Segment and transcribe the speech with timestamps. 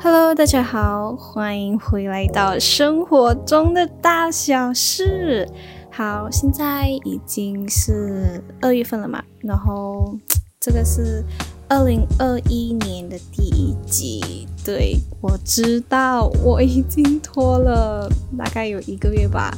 [0.00, 5.48] Hello，大家好，欢迎回来到生活中的大小事。
[5.90, 10.16] 好，现在已经是二月份了嘛，然后
[10.60, 11.24] 这个是
[11.68, 14.46] 二零二一年的第一集。
[14.64, 18.08] 对我知道我已经拖了
[18.38, 19.50] 大概有一个月吧。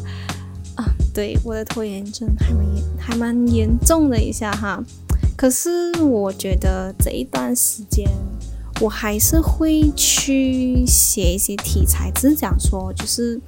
[0.74, 4.82] 啊，对，我的拖延症还蛮严，还蛮严重的一下哈。
[5.36, 8.08] 可是我觉得这一段时间。
[8.80, 13.38] 我还是会去写一些题材，只是讲说，就是，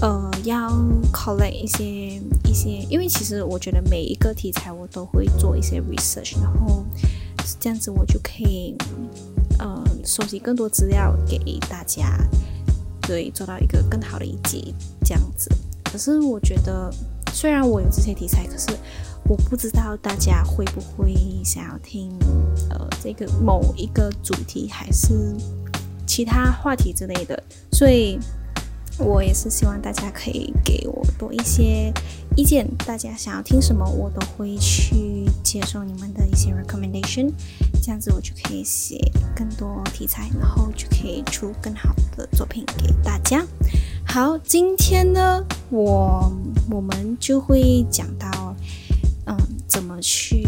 [0.00, 0.70] 呃，要
[1.12, 1.84] collect 一些
[2.48, 6.82] 一些，因为其实我觉得每一个题材我都会做一些 research，然后
[7.60, 8.74] 这样子我就可以，
[9.58, 12.18] 呃，收集更多资料给大家，
[13.02, 15.50] 对，做到一个更好的一集这样子。
[15.84, 16.90] 可是我觉得，
[17.34, 18.68] 虽然我有这些题材，可是。
[19.28, 22.10] 我不知道大家会不会想要听，
[22.68, 25.34] 呃，这个某一个主题还是
[26.06, 28.18] 其他话题之类的，所以
[28.98, 31.92] 我也是希望大家可以给我多一些
[32.36, 32.68] 意见。
[32.84, 37.32] 大家想要听什么，我都会去接受你们的一些 recommendation，
[37.80, 38.98] 这样子我就可以写
[39.34, 43.46] 更多题材，然后就可以出更好的作品给大家。
[44.04, 46.30] 好，今天呢，我
[46.70, 48.51] 我们就会讲到。
[49.72, 50.46] 怎么去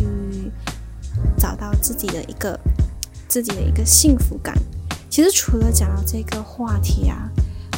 [1.39, 2.61] 找到自己的一个
[3.27, 4.55] 自己的一个幸福感？
[5.09, 7.31] 其实除了讲到这个话题啊，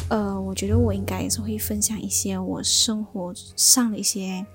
[0.09, 4.45] 呃，我觉得我应该也是会分享一些我生活上的一些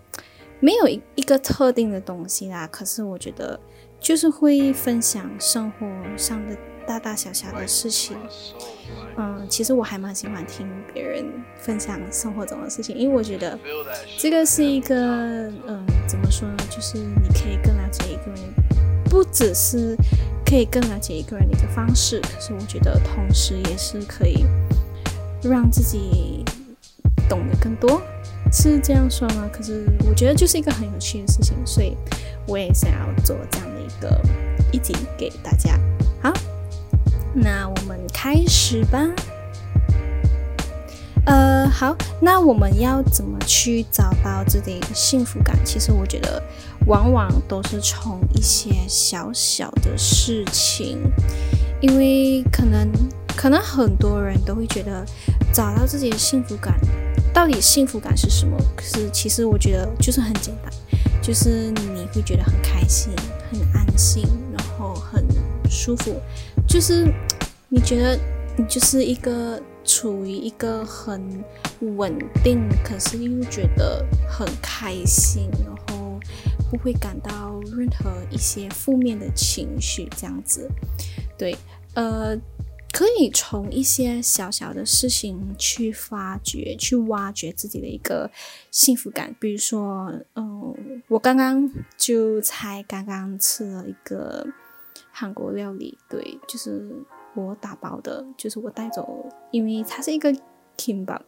[0.60, 2.66] 没有一一个特定的东西啦。
[2.66, 3.58] 可是我觉得
[3.98, 5.86] 就是会分享生活
[6.18, 6.54] 上的。
[6.86, 8.16] 大大小小的事情，
[9.16, 11.24] 嗯，其实我还蛮喜欢听别人
[11.58, 13.58] 分享生活中的事情，因为我觉得
[14.18, 14.94] 这个是一个，
[15.66, 16.56] 嗯，怎么说呢？
[16.70, 18.52] 就是你可以更了解一个人，
[19.04, 19.96] 不只是
[20.44, 24.44] 可以更了解一个人的一个方式，可是我觉得同时也是可以
[25.42, 26.44] 让自己
[27.28, 28.02] 懂得更多，
[28.52, 29.48] 是这样说吗？
[29.52, 31.96] 可是我觉得就是一个很有趣的事情，所以
[32.46, 34.20] 我也想要做这样的一个
[34.72, 35.78] 一集给大家。
[36.22, 36.32] 好。
[37.34, 39.08] 那我们开始吧。
[41.24, 45.56] 呃，好，那我们要怎么去找到自己的幸福感？
[45.64, 46.42] 其实我觉得，
[46.86, 50.98] 往往都是从一些小小的事情，
[51.80, 52.90] 因为可能
[53.36, 55.06] 可能很多人都会觉得，
[55.52, 56.74] 找到自己的幸福感，
[57.32, 58.58] 到底幸福感是什么？
[58.76, 60.72] 可是其实我觉得就是很简单，
[61.22, 63.12] 就是你会觉得很开心、
[63.48, 64.26] 很安心，
[64.56, 65.24] 然后很
[65.70, 66.20] 舒服。
[66.72, 67.06] 就是
[67.68, 68.18] 你觉得
[68.56, 71.44] 你就是一个处于一个很
[71.98, 76.18] 稳定，可是又觉得很开心，然后
[76.70, 80.66] 不会感到任何一些负面的情绪，这样子。
[81.36, 81.54] 对，
[81.92, 82.34] 呃，
[82.90, 88.30] 可以从一些小小的事情去发掘、去挖掘自己的一个
[88.70, 89.36] 幸福感。
[89.38, 94.46] 比如说，嗯，我刚刚就才刚刚吃了一个。
[95.22, 96.90] 韩国料理，对，就是
[97.36, 100.34] 我打包的，就是我带走，因为它是一个
[100.76, 101.20] kimbap，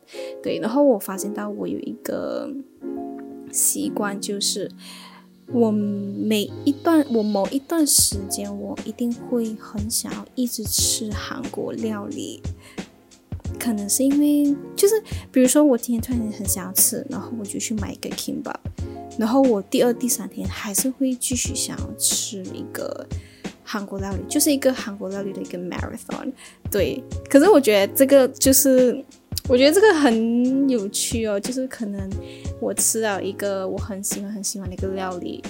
[0.43, 0.59] 对。
[0.59, 2.51] 然后我发现到我有一个
[3.53, 4.69] 习惯，就是
[5.53, 12.43] 我每一段，我某一段时间，我一定会很想要一直吃韩国料理。
[13.61, 15.01] 可能是因为，就是
[15.31, 18.57] 比如说我今天突然很想要吃，然后我就去买一个 kimbap，
[19.17, 23.07] 然后我第二、第三天还是会继续想要吃一个。
[23.65, 26.31] 韩国料理就是一个韩国料理的一个 marathon，
[26.71, 27.03] 对。
[27.31, 29.03] 可是我觉得这个就是，
[29.49, 31.41] 我觉得这个很有趣哦。
[31.41, 32.11] 就是可能
[32.61, 35.43] 我吃了一个我很喜欢很喜欢的一个料理，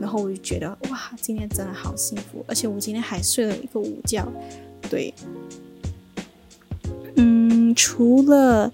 [0.00, 4.26] 然后我就觉得哇，今天真的好幸福，而且我今天还睡了一个午觉。
[4.90, 5.14] 对，
[7.14, 8.72] 嗯，除了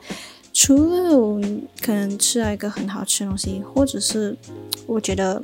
[0.55, 1.41] 除了
[1.83, 4.35] 可能吃了一个很好吃的东西，或者是
[4.87, 5.41] 我觉得。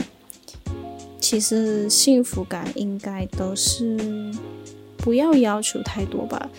[1.22, 3.96] 其实幸福感应该都是
[4.98, 6.50] 不要要求太多吧。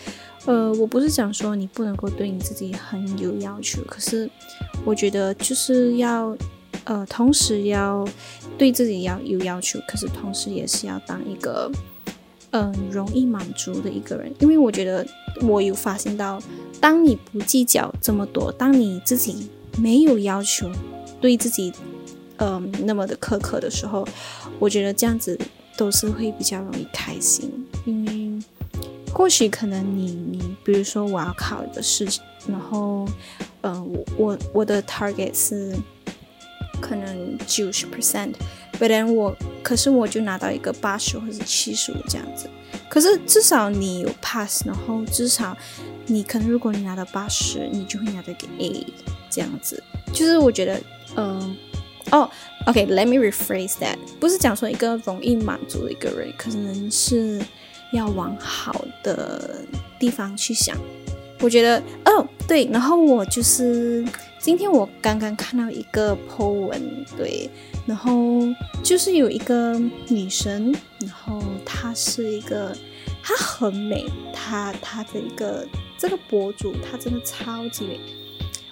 [0.45, 4.27] 呃，我不是讲说你不能够对你自己很有要求，可是
[4.85, 6.35] 我觉得就是要
[6.85, 8.07] 呃，同时要
[8.57, 11.69] 对自己要有要求，可是同时也是要当一个
[12.51, 14.33] 嗯容易满足的一个人。
[14.39, 15.05] 因为我觉得
[15.41, 16.41] 我有发现到，
[16.79, 20.71] 当你不计较这么多，当你自己没有要求，
[21.19, 21.73] 对自己。
[22.37, 24.07] 嗯，那么的苛刻的时候，
[24.59, 25.37] 我觉得这样子
[25.77, 27.51] 都是会比较容易开心，
[27.85, 28.43] 因为
[29.13, 32.07] 或许可能你你，比如说我要考一个试，
[32.47, 33.07] 然后
[33.61, 35.75] 嗯，我我我的 target 是
[36.81, 42.49] 可能九十 percent，but then 我可是我就拿到一个八十或者七十五这样子，
[42.89, 45.55] 可是至少你有 pass，然后至少
[46.07, 48.85] 你可能如果你拿到八十，你就会拿到一个 A
[49.29, 49.81] 这样子。
[50.11, 50.81] 就是我觉得，
[51.15, 51.55] 嗯，
[52.13, 52.29] 哦
[52.67, 57.41] ，OK，let me rephrase that，不是讲说一个容易满足的一个人，可能是
[57.91, 59.65] 要往好的
[59.99, 60.77] 地方去想。
[61.41, 64.05] 我觉得，哦，对，然后我就是
[64.39, 67.49] 今天我刚刚看到一个 po 文，对，
[67.87, 68.13] 然后
[68.83, 69.77] 就是有一个
[70.07, 70.71] 女生，
[71.01, 72.73] 然后她是一个，
[73.23, 75.67] 她很美，她她的一个
[75.97, 77.99] 这个博主，她真的超级美，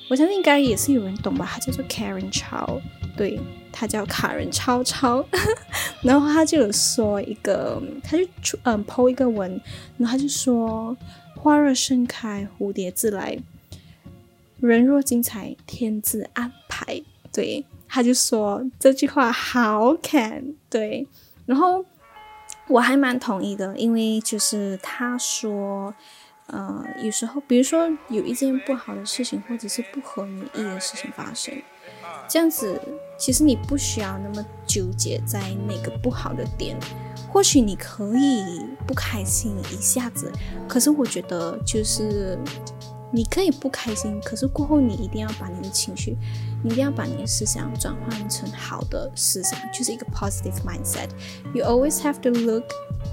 [0.09, 2.79] 我相信应该也是有人懂吧，她叫做 Karen Chow，
[3.15, 3.39] 对，
[3.71, 5.25] 他叫卡人超超，
[6.03, 9.49] 然后他就有说一个，他就出嗯 po 一个文，
[9.97, 10.95] 然后他就说。
[11.33, 13.39] 花若盛开，蝴蝶自来。
[14.59, 17.01] 人若精彩，天自安排。
[17.33, 20.53] 对，他就说这句话好看。
[20.69, 21.07] 对，
[21.47, 21.83] 然后
[22.67, 25.95] 我还蛮同意的，因为就是他说，
[26.45, 31.59] 呃，有时候，比如说有一件不好的事情，或者是不合你意的事情发生，
[32.31, 32.79] 这样子，
[33.17, 36.77] 其实你不需要那么纠结在那个不好的点。
[37.29, 40.31] 或许你可以不开心一下子，
[40.65, 42.39] 可是我觉得就是
[43.11, 46.17] 你可以不开心，可是过后你一定要把你的情绪，
[46.63, 51.09] 你一定要把你的思想转换成好的思想，就是一个 positive mindset。
[51.53, 52.63] You always have to look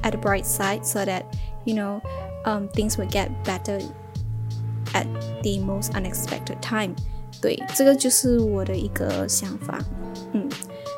[0.03, 1.25] at the bright side so that
[1.65, 2.01] you know,
[2.45, 3.81] um, things will get better
[4.93, 5.09] at
[5.43, 6.95] the most unexpected time。
[7.41, 9.79] 对，这个就是我的一个想法，
[10.33, 10.49] 嗯，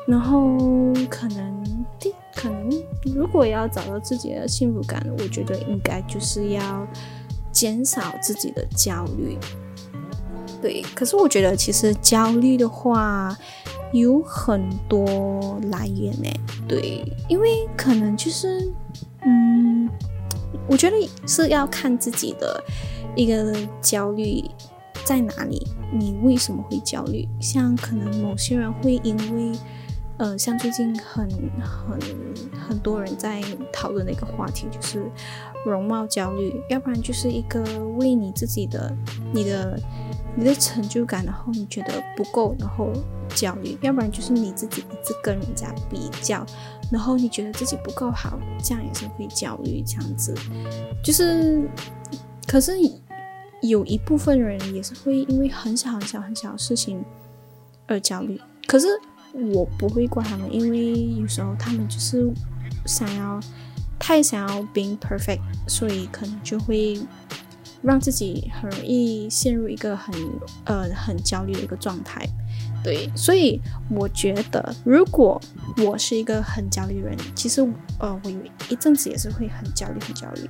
[0.07, 0.57] 然后
[1.09, 2.13] 可能第。
[2.33, 2.69] 可能
[3.13, 6.87] 如果要找到自己的幸福感，我觉得应该就是要
[7.51, 9.37] 减少自己的焦虑。
[10.61, 13.37] 对，可是我觉得其实焦虑的话
[13.91, 16.29] 有很多来源呢。
[16.69, 18.73] 对，因为可能就是，
[19.23, 19.89] 嗯，
[20.69, 20.95] 我觉得
[21.27, 22.63] 是要看自己的
[23.13, 24.41] 一个焦虑
[25.03, 27.27] 在哪里，你为什么会焦虑？
[27.39, 29.57] 像可能某些人会因为。
[30.17, 31.27] 呃，像最近很
[31.59, 31.99] 很
[32.69, 33.41] 很多人在
[33.73, 35.09] 讨论的一个话题，就是
[35.65, 37.63] 容貌焦虑，要不然就是一个
[37.97, 38.95] 为你自己的、
[39.33, 39.79] 你的、
[40.35, 42.91] 你的成就感，然后你觉得不够，然后
[43.33, 46.45] 焦虑；要不然就是你自己一直跟人家比较，
[46.91, 49.83] 然后你觉得自己不够好，这样也是会焦虑。
[49.83, 50.35] 这样子，
[51.03, 51.67] 就是，
[52.45, 52.73] 可是
[53.61, 57.03] 有一部分人也是会因为很小很小很小的事情
[57.87, 58.87] 而焦虑，可是。
[59.53, 62.29] 我不会怪他们，因为有时候他们就是
[62.85, 63.39] 想要
[63.97, 66.99] 太想要 being perfect，所以可能就会
[67.81, 70.13] 让自己很容易陷入一个很
[70.65, 72.27] 呃很焦虑的一个状态。
[72.83, 73.57] 对，所以
[73.89, 75.41] 我觉得如果
[75.77, 77.61] 我是一个很焦虑的人，其实
[77.99, 78.37] 呃我有
[78.67, 80.41] 一阵子也是会很焦虑很焦虑，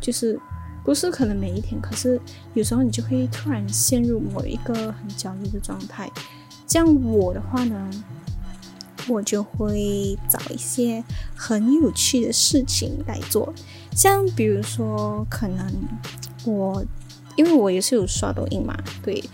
[0.00, 0.40] 就是
[0.84, 2.20] 不是可能每一天，可是
[2.54, 6.10] 有时候你就会突然陷入某一个很焦虑的状态。
[6.66, 7.90] 这样我的话呢？
[9.08, 11.02] 我就会找一些
[11.34, 13.52] 很有趣的事情来做，
[13.92, 15.66] 像比如说，可能
[16.44, 16.84] 我
[17.34, 19.24] 因为我也是有刷抖音嘛，对，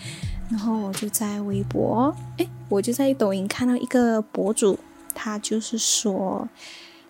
[0.49, 4.79] 然后我就在微博，哎，我就在抖音看到一个博主，
[5.15, 6.49] 他就是说，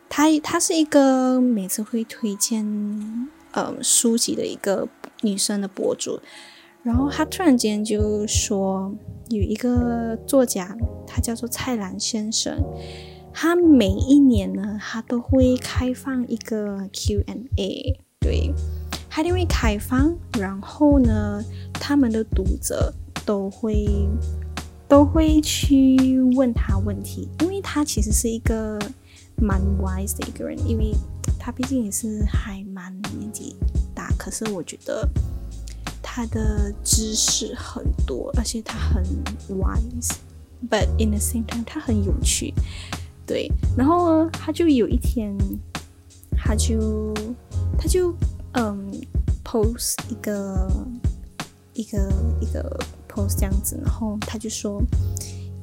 [0.09, 2.65] 他他是一个每次会推荐
[3.57, 4.87] 嗯书籍的一个
[5.23, 6.21] 女生的博主。
[6.83, 8.95] 然后她突然间就说，
[9.29, 12.63] 有一个作家，他叫做蔡澜先生，
[13.33, 18.55] 他每一年呢，他都会开放一个 Q&A，对，
[19.11, 21.43] 他因为开放，然后呢，
[21.73, 24.09] 他们的读者都会
[24.87, 28.79] 都会去问他问题，因为他其实是一个
[29.43, 30.95] 蛮 wise 的一个人，因为
[31.47, 33.55] 他毕竟也是还蛮年纪
[33.95, 35.09] 大，可是我觉得。
[36.03, 39.05] 他的知识很多，而且他很
[39.51, 42.55] wise，but in the same time 他很有趣，
[43.27, 43.53] 对。
[43.77, 45.37] 然后，他就有一天，
[46.31, 47.13] 他就
[47.79, 48.15] 他就
[48.53, 48.91] 嗯
[49.45, 50.67] post 一个
[51.75, 52.11] 一个
[52.41, 54.83] 一个 post 这样子，然后他就说，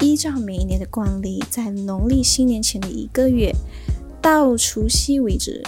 [0.01, 3.51] 依照每一年的惯例，在农历新年前的一个月
[4.23, 5.61] 到除夕为止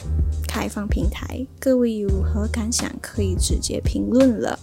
[0.48, 2.90] 开放平台，各位有何感想？
[3.02, 4.58] 可以直接评论了。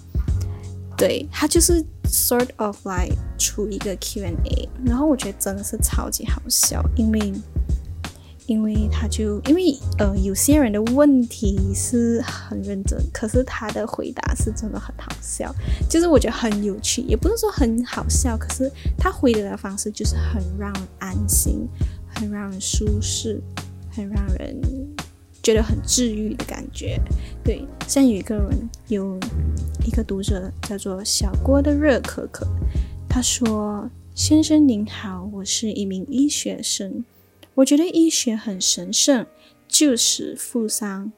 [0.97, 7.33] 对他就是 sort of like 出一个 Q&A，然后我觉得真的是超级好笑，因为
[8.47, 15.55] 因为他就因为呃有些人的问题是很认真，可是他的回答是真的很好笑，
[15.87, 21.69] 就是我觉得很有趣，也不是说很好笑，可是他回答的方式就是很让人安心，
[22.09, 23.39] 很让人舒适，
[23.93, 24.61] 很让人
[25.43, 26.99] 觉得很治愈的感觉。
[27.45, 29.19] 对，像有一个人，有
[29.87, 32.47] 一个读者叫做小郭的热可可，
[33.09, 37.05] 他说：“先生您好，我是一名医学生，
[37.55, 39.27] 我觉得医学很神圣，
[39.69, 41.13] 救死扶伤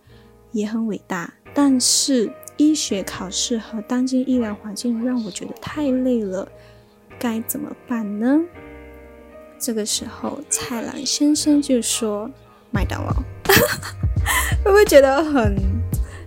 [0.52, 6.49] 也很伟大，但是医学考试和当今医疗环境让我觉得太累了，
[7.19, 8.40] 该怎么办呢？”
[9.59, 12.31] 这个时候，蔡澜先生就说
[12.75, 13.12] ：“麦当劳，
[14.64, 15.57] 会不会觉得很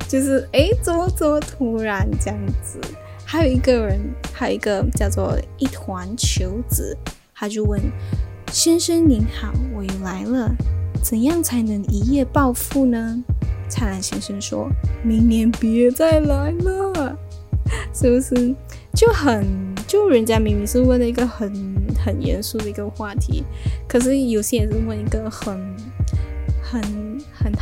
[0.08, 2.80] 就是哎，怎么怎么突然这样子？”
[3.26, 4.00] 还有一个人，
[4.34, 6.98] 还有一个叫做一团球子，
[7.36, 7.82] 他就问
[8.50, 10.50] ：“先生您好，我又来了，
[11.04, 13.22] 怎样才能一夜暴富呢？”
[13.68, 14.70] 蔡澜先生说
[15.04, 17.18] ：“明年别再来了，
[17.94, 18.56] 是不是？
[18.94, 19.46] 就很
[19.86, 21.76] 就人家明明是问了一个很。”
[22.06, 23.44] 很严肃的一个话题，
[23.86, 25.60] 可是有些也是问一个、很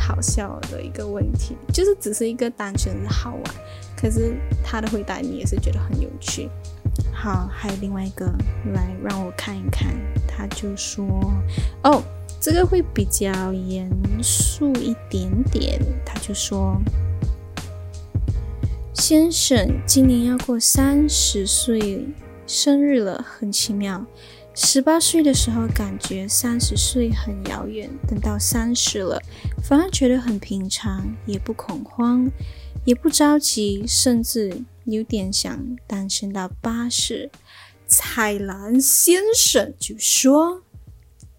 [0.06, 3.42] 好笑的一个问题，就是只是一个单纯的好玩，
[4.00, 6.48] 可是他的回答你也是觉得很有趣。
[7.12, 8.24] 好，还有另外一个
[8.72, 9.88] 来让我看一看，
[10.28, 11.04] 他就说
[11.82, 12.00] ：“哦，
[12.40, 13.90] 这个会比较严
[14.22, 16.80] 肃一点点。”他就说
[18.94, 22.06] ：“先生，今年要过三十岁
[22.46, 24.06] 生日了，很奇妙。”
[24.58, 29.20] 十八岁的时候，感觉三十岁很遥远；等到三十了，
[29.62, 32.30] 反而觉得很平常，也不恐慌，
[32.86, 37.30] 也不着急，甚至有点想单身到八十。
[37.86, 40.62] 彩兰先生就说：“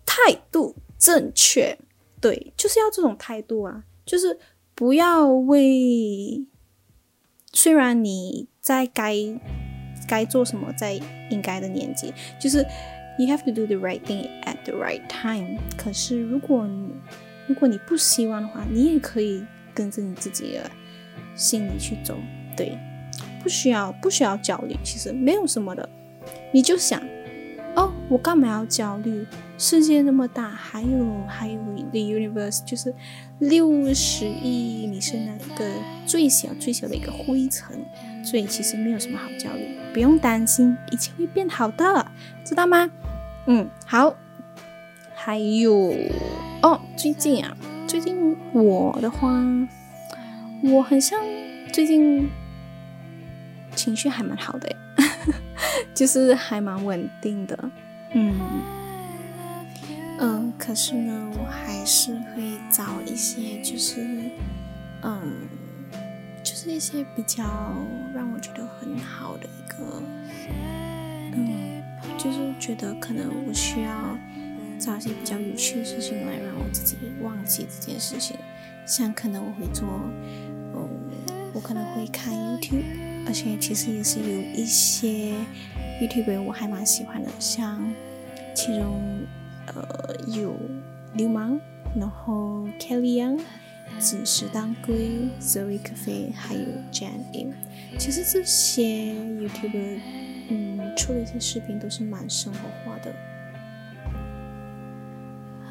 [0.05, 1.79] 态度正确，
[2.21, 4.38] 对，就是要这种态度啊，就是
[4.75, 6.45] 不要为，
[7.51, 9.15] 虽然你在该
[10.07, 10.93] 该做什么，在
[11.31, 12.63] 应该的年纪，就是。”
[13.17, 15.57] You have to do the right thing at the right time。
[15.75, 16.93] 可是，如果你
[17.47, 19.43] 如果你不希望的话，你也可以
[19.74, 20.69] 跟着你自己的
[21.36, 22.15] 心里去走。
[22.55, 22.77] 对，
[23.41, 25.89] 不需要不需要焦虑，其实没有什么的。
[26.51, 27.01] 你就想，
[27.75, 29.25] 哦，我干嘛要焦虑？
[29.57, 31.59] 世界那么大，还有还有
[31.91, 32.93] the universe，就是
[33.39, 35.65] 六十亿，你是那个
[36.05, 37.83] 最小最小的一个灰尘，
[38.24, 42.12] 所以其实没有什么好焦虑，不用担心，一切会变好的，
[42.43, 42.88] 知道吗？
[43.48, 44.13] 嗯，好。
[45.16, 45.94] 还有
[46.62, 49.30] 哦，最近啊，最近我的话，
[50.63, 51.20] 我很像
[51.74, 52.30] 最近
[53.75, 54.74] 情绪还蛮好的，
[55.94, 57.72] 就是还蛮稳定的。
[58.13, 58.39] 嗯
[60.20, 64.01] 嗯，可是呢，我还是会找一些，就是
[65.01, 65.20] 嗯，
[66.42, 67.44] 就是一些比较
[68.13, 70.01] 让我觉得很好的一个
[71.34, 71.76] 嗯。
[72.17, 74.17] 就是觉得可能我需要
[74.79, 78.36] 找一些比较有趣的事情来让我自己忘记这件事情，
[78.86, 79.88] 像可能我会做，
[80.75, 80.89] 嗯，
[81.53, 82.83] 我可能会看 YouTube，
[83.25, 85.33] 而且其实也是有一些
[86.01, 87.79] YouTube 我还蛮喜欢的，像
[88.55, 89.00] 其中
[89.67, 90.55] 呃有
[91.13, 91.59] 流氓，
[91.95, 93.39] 然后 Kelly Young、
[94.00, 97.53] 紫石当归、Zoe Cafe，还有 Jan In，
[98.00, 100.00] 其实这些 YouTube。
[100.98, 103.13] 嗯，出的一些视频都是蛮生活化的，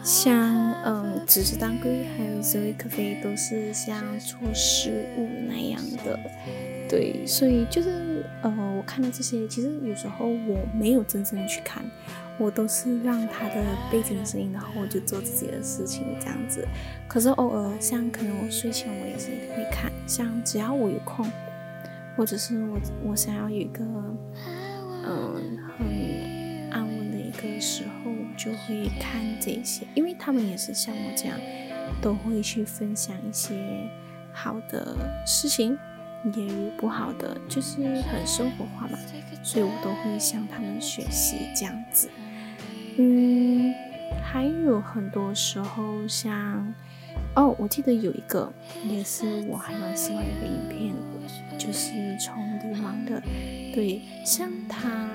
[0.04, 6.18] 像嗯，只是当归还有 Zoe Cafe 都是像做食物那样的，
[6.88, 11.84] 对，所以就是呃，我看到这些，其实有时候我没有真正的去看，
[12.38, 16.66] 我都是让他的背景声音，然后我就做自己的事情这样子。
[17.08, 21.28] 可是偶尔像可能我睡前我也是会看，像只要我有空，
[22.16, 22.78] 或者是我
[23.10, 23.84] 我想要有一个。
[25.06, 31.38] 嗯，很安稳的一个时候，就会看这些，因为他们也是像我这样，
[32.02, 33.54] 都会去分享一些
[34.32, 35.78] 好的事情，
[36.34, 38.98] 也有不好的，就是很生活化嘛，
[39.42, 42.10] 所以我都会向他们学习这样子。
[42.98, 43.72] 嗯，
[44.24, 46.74] 还有很多时候，像
[47.36, 48.52] 哦，我记得有一个
[48.84, 50.94] 也是我还蛮喜欢的一个影片，
[51.56, 53.22] 就是从流氓的。
[53.74, 55.08] 对，像他，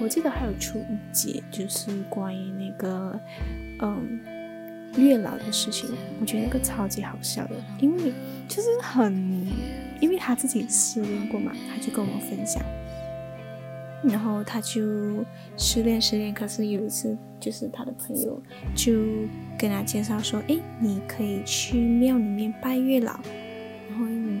[0.00, 3.18] 我记得还有出一节，就是关于那个，
[3.80, 4.20] 嗯，
[4.96, 5.88] 月老的事情。
[6.20, 8.12] 我觉得那个超级好笑的，因为
[8.48, 9.46] 就是很，
[10.00, 12.62] 因为他自己失恋过嘛，他就跟我们分享。
[14.02, 15.22] 然后他就
[15.58, 18.42] 失恋失恋，可是有一次，就是他的朋友
[18.74, 18.94] 就
[19.58, 23.20] 跟他介绍说，哎，你可以去庙里面拜月老，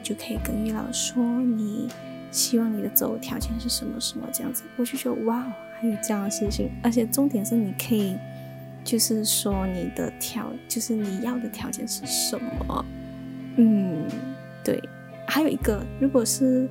[0.00, 1.88] 就可以跟月老说你。
[2.32, 8.16] 希望你的择偶条件是什么什么这样子，我就觉得哇，还有这样的事情，而且重点是你可以
[8.84, 12.84] 就是说你的条，就是你要的条件是什么？
[13.56, 14.06] 嗯，
[14.62, 14.80] 对。
[15.26, 16.68] 还有一个，如果是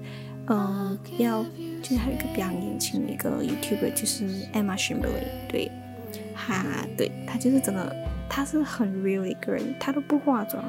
[0.48, 1.44] 嗯要，
[1.84, 5.70] 就是还有一个比较年轻的一个 YouTuber，就是 Emma Chamberlain，对，
[6.34, 7.94] 哈对他就是真的，
[8.30, 10.64] 他是很 real 的一个人，他都不化妆，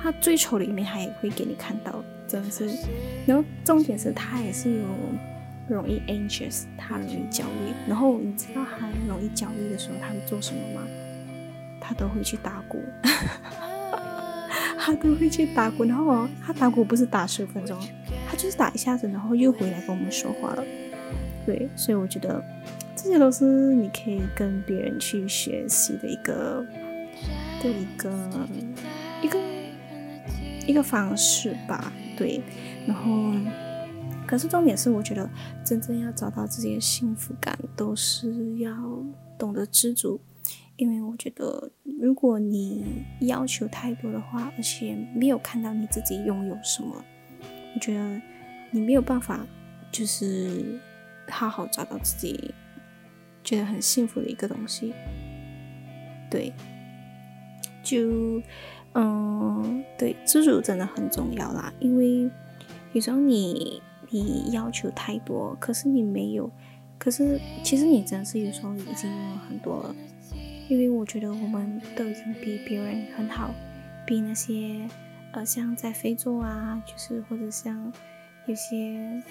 [0.00, 2.68] 他最丑的一面他也会给你看到，真的是。
[3.26, 4.84] 然后重点是他也是有
[5.68, 7.72] 容易 anxious，他容易焦虑。
[7.88, 10.86] 然后你知道他容易焦虑的时候他会做什么吗？
[11.80, 12.82] 他都会去打鼓。
[14.78, 17.76] 他都会去打鼓，然后他打鼓不是打十分钟，
[18.28, 20.64] 他就是打一下子，然后又回来跟我们说话了。
[21.44, 22.40] 对，所以我觉得
[22.94, 26.64] 这些都是你可以跟别人去学习的一个
[27.60, 28.30] 的一个
[29.22, 29.40] 一个
[30.66, 31.92] 一个方式吧。
[32.16, 32.40] 对，
[32.86, 33.32] 然后
[34.26, 35.28] 可是重点是，我觉得
[35.64, 38.72] 真正要找到自己的幸福感，都是要
[39.38, 40.20] 懂得知足。
[40.76, 42.84] 因为我觉得，如果你
[43.20, 47.02] 要求太多的话，而且没有看到你自己拥有什么，
[47.74, 48.20] 我觉得
[48.70, 49.46] 你没有办法，
[49.90, 50.78] 就是
[51.30, 52.52] 好好找到自己
[53.42, 54.92] 觉得很幸福的一个东西。
[56.30, 56.52] 对，
[57.82, 58.42] 就
[58.98, 61.70] 嗯，对，知足真的很重要啦。
[61.80, 62.30] 因为
[62.94, 66.50] 有时候你你要求太多，可是你没有，
[66.98, 69.94] 可是其实你真的是有时候已经拥有很多了。
[70.68, 73.54] 因为我觉得我们都已经比别人很好，
[74.06, 74.88] 比那些
[75.32, 77.92] 呃像在非洲啊，就是或者像
[78.46, 79.22] 有些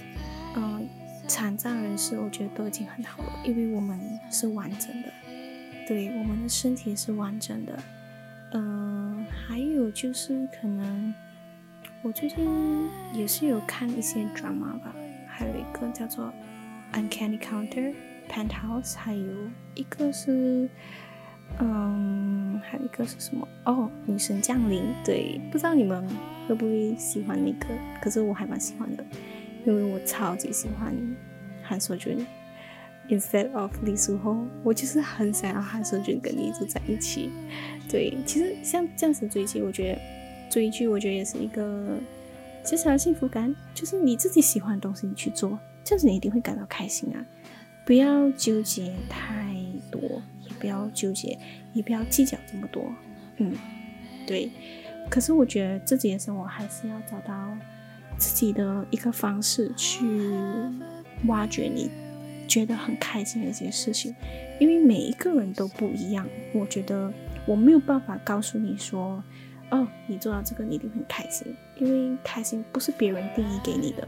[0.55, 0.87] 嗯
[1.27, 3.29] 残障人士，我觉得都已经很好了。
[3.43, 5.09] 因为我们是完整的，
[5.87, 7.79] 对我们的身体是完整的。
[8.55, 11.13] 嗯，还有就是可能
[12.01, 14.95] 我最近也是有看一些 drama 吧，
[15.27, 16.33] 还有一个叫做
[16.97, 17.93] 《Uncanny Counter》
[18.29, 19.33] Penthouse，还有
[19.75, 20.67] 一个是。
[21.59, 23.47] 嗯，还有一个是什么？
[23.65, 24.83] 哦，女神降临。
[25.05, 26.03] 对，不知道你们
[26.47, 27.67] 会不会喜欢那个？
[28.01, 29.05] 可是我还蛮喜欢的，
[29.63, 30.91] 因为我超级喜欢
[31.61, 32.25] 韩硕君。
[33.09, 37.29] Instead of 李书宏，我就是很想要韩硕君跟你一直在一起。
[37.89, 40.01] 对，其实像这样子追剧，我觉得
[40.49, 41.97] 追剧，我觉得也是一个
[42.63, 47.25] 小小的幸福感，就是你自己喜欢的东西你去做，这样子你一定会感到开心啊！
[47.85, 49.55] 不要纠结太
[49.91, 50.21] 多。
[50.47, 51.37] 也不要纠结，
[51.73, 52.83] 也不要计较这么多。
[53.37, 53.51] 嗯，
[54.27, 54.49] 对。
[55.09, 57.57] 可是我觉得自己的生活还是要找到
[58.17, 60.05] 自己的一个方式去
[61.25, 61.89] 挖掘你
[62.47, 64.15] 觉得很开心的一些事情，
[64.59, 66.27] 因为每一个人都不一样。
[66.53, 67.13] 我觉得
[67.45, 69.23] 我没有办法告诉你说，
[69.69, 74.07] 哦，你做到这个你一定很开心，因为开心不是别人定义给你的，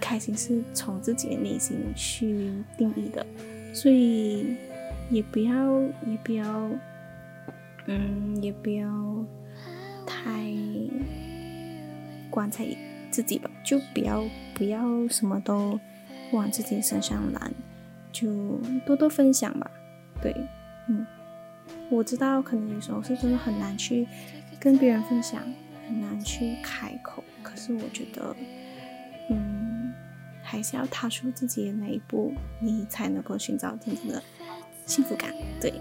[0.00, 3.26] 开心是从自己的内心去定义的，
[3.72, 4.56] 所以。
[5.10, 6.70] 也不要，也不要，
[7.86, 8.86] 嗯，也不要
[10.06, 10.44] 太
[12.28, 12.66] 关在
[13.10, 14.22] 自己吧，就不要
[14.52, 15.80] 不要什么都
[16.32, 17.50] 往自己身上揽，
[18.12, 19.70] 就多多分享吧。
[20.20, 20.34] 对，
[20.88, 21.06] 嗯，
[21.90, 24.06] 我知道可能有时候是真的很难去
[24.58, 25.42] 跟别人分享，
[25.86, 28.34] 很难去开口，可是我觉得，
[29.30, 29.92] 嗯，
[30.42, 34.22] 还是要踏出自己的那一步，你才能够寻找真正的。
[34.86, 35.74] 幸福感，对，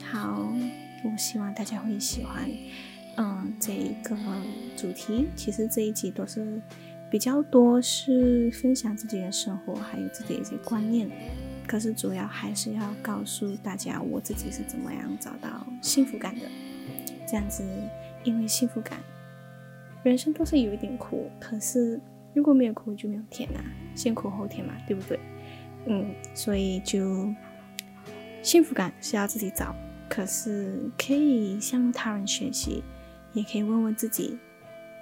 [0.00, 0.48] 好，
[1.04, 2.48] 我希望大家会喜欢，
[3.16, 4.16] 嗯，这一个
[4.76, 5.26] 主题。
[5.34, 6.62] 其实这一集都是
[7.10, 11.10] 比较多是分享自己的生活，还有自己的一些观念。
[11.66, 16.42] 可是主要还是要告诉大家，我自己是怎么样找到幸福感的。
[17.26, 17.64] 这样子，
[18.22, 18.98] 因为幸福感，
[20.02, 22.00] 人生都是有一点苦，可是
[22.34, 23.60] 如果没有苦就没有甜啊，
[23.94, 25.18] 先苦后甜嘛，对不对？
[25.86, 27.32] 嗯，所以就。
[28.42, 29.74] 幸福感是要自己找，
[30.06, 32.84] 可是可以向他人学习，
[33.32, 34.38] 也可以问问自己，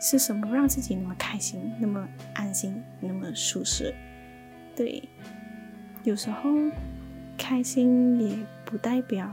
[0.01, 3.93] 是什么让自己那么开心、那么安心、那么舒适？
[4.77, 5.03] 对，
[6.05, 6.51] 有时候
[7.37, 9.31] 开心也不代表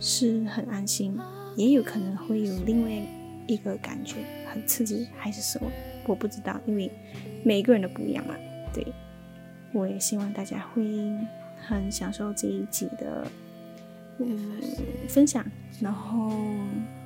[0.00, 1.18] 是很安心，
[1.56, 2.90] 也有可能会有另外
[3.46, 4.16] 一个感觉，
[4.52, 5.70] 很刺激还是什么，
[6.06, 6.90] 我不知道，因为
[7.42, 8.34] 每个人都不一样嘛。
[8.72, 8.86] 对，
[9.72, 10.82] 我也希望大家会。
[11.64, 13.24] 很享受这一集的
[14.18, 14.60] 嗯
[15.08, 15.46] 分享，
[15.80, 16.28] 然后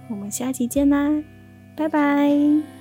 [0.08, 1.22] 我们下期见啦，
[1.76, 2.75] 拜拜。